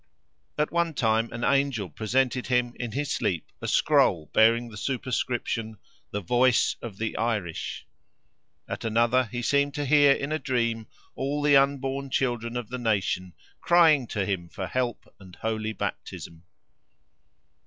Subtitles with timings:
[0.57, 5.77] At one time, an angel presented him, in his sleep, a scroll bearing the superscription,
[6.09, 7.85] "the voice of the Irish;"
[8.67, 12.79] at another, he seemed to hear in a dream all the unborn children of the
[12.79, 16.45] nation crying to him for help and holy baptism.